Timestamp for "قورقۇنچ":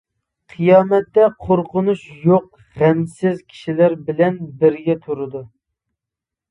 1.47-2.07